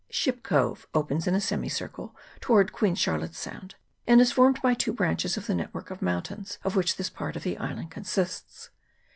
Ship 0.09 0.41
Cove 0.41 0.87
opens 0.95 1.27
in 1.27 1.35
a 1.35 1.39
semicircle 1.39 2.15
towards 2.39 2.71
Queen 2.71 2.95
Charlotte's 2.95 3.37
Sound, 3.37 3.75
and 4.07 4.19
is 4.19 4.31
formed 4.31 4.59
by 4.63 4.73
two 4.73 4.93
branches 4.93 5.37
of 5.37 5.45
the 5.45 5.53
network 5.53 5.91
of 5.91 6.01
mountains 6.01 6.57
of 6.63 6.75
which 6.75 6.95
this 6.95 7.11
part 7.11 7.35
of 7.35 7.43
the 7.43 7.59
island 7.59 7.91
consists. 7.91 8.71